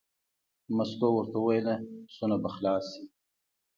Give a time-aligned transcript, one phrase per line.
[0.75, 1.67] مستو ورته وویل:
[2.07, 3.03] پسونه به خلاص شي.